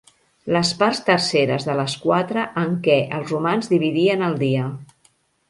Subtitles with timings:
[0.53, 4.67] Les parts terceres de les quatre en què els romans dividien el dia.